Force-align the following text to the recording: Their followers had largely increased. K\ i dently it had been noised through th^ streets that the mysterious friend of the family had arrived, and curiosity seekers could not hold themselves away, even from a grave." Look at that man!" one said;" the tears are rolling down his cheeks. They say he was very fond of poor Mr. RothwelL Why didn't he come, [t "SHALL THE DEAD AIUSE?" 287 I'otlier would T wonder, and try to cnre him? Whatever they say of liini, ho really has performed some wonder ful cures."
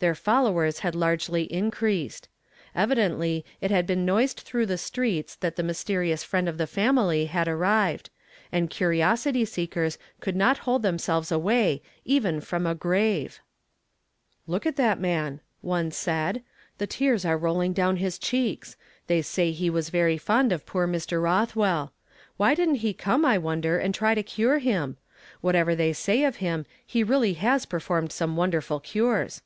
Their 0.00 0.14
followers 0.16 0.80
had 0.80 0.94
largely 0.94 1.50
increased. 1.50 2.28
K\ 2.74 2.82
i 2.82 2.84
dently 2.84 3.42
it 3.62 3.70
had 3.70 3.86
been 3.86 4.04
noised 4.04 4.38
through 4.40 4.66
th^ 4.66 4.78
streets 4.78 5.34
that 5.36 5.56
the 5.56 5.62
mysterious 5.62 6.22
friend 6.22 6.46
of 6.46 6.58
the 6.58 6.66
family 6.66 7.24
had 7.24 7.48
arrived, 7.48 8.10
and 8.52 8.68
curiosity 8.68 9.46
seekers 9.46 9.96
could 10.20 10.36
not 10.36 10.58
hold 10.68 10.82
themselves 10.82 11.32
away, 11.32 11.80
even 12.04 12.42
from 12.42 12.66
a 12.66 12.74
grave." 12.74 13.40
Look 14.48 14.66
at 14.66 14.76
that 14.76 15.00
man!" 15.00 15.40
one 15.62 15.90
said;" 15.90 16.42
the 16.78 16.86
tears 16.88 17.24
are 17.24 17.38
rolling 17.38 17.72
down 17.72 17.96
his 17.96 18.18
cheeks. 18.18 18.76
They 19.06 19.22
say 19.22 19.52
he 19.52 19.70
was 19.70 19.88
very 19.88 20.18
fond 20.18 20.52
of 20.52 20.66
poor 20.66 20.86
Mr. 20.86 21.22
RothwelL 21.22 21.92
Why 22.36 22.54
didn't 22.54 22.74
he 22.76 22.92
come, 22.92 23.22
[t 23.22 23.24
"SHALL 23.24 23.30
THE 23.30 23.38
DEAD 23.38 23.40
AIUSE?" 23.40 23.40
287 23.40 23.40
I'otlier 23.40 23.44
would 23.46 23.62
T 23.62 23.68
wonder, 23.70 23.78
and 23.78 23.94
try 23.94 24.14
to 24.14 24.22
cnre 24.22 24.60
him? 24.60 24.96
Whatever 25.40 25.74
they 25.74 25.92
say 25.94 26.24
of 26.24 26.36
liini, 26.36 26.66
ho 26.92 27.08
really 27.08 27.32
has 27.34 27.64
performed 27.64 28.12
some 28.12 28.36
wonder 28.36 28.60
ful 28.60 28.80
cures." 28.80 29.40